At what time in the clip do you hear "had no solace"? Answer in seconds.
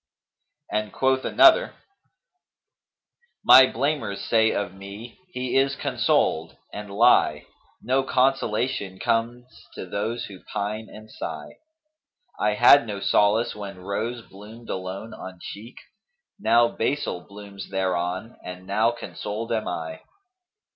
12.55-13.53